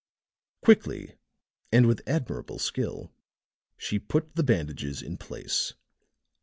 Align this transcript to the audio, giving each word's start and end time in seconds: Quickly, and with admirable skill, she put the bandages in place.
Quickly, 0.63 1.13
and 1.71 1.85
with 1.85 2.01
admirable 2.07 2.57
skill, 2.57 3.13
she 3.77 3.99
put 3.99 4.35
the 4.35 4.41
bandages 4.41 4.99
in 5.03 5.15
place. 5.15 5.75